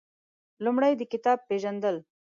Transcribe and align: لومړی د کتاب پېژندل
لومړی 0.63 0.93
د 0.97 1.01
کتاب 1.11 1.37
پېژندل 1.49 1.95